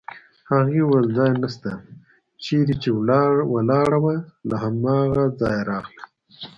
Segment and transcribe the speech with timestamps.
[0.49, 1.71] هغې وویل: ځای نشته،
[2.43, 4.15] چېرې چې ولاړه وه
[4.49, 6.03] له هماغه ځایه راغله.